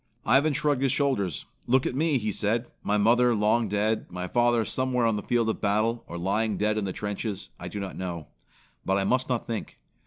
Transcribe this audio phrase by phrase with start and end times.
[0.25, 1.45] Ivan shrugged his shoulders.
[1.67, 2.65] "Look at me," he said.
[2.81, 6.79] "My mother long dead, my father somewhere on the field of battle, or lying dead
[6.79, 7.49] in the trenches.
[7.59, 8.29] I do not know;
[8.83, 9.77] but I must not think.